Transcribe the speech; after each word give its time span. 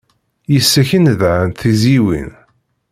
Yes-k 0.53 0.89
i 0.97 0.99
nedhent 0.99 1.57
tezyiwin. 1.61 2.29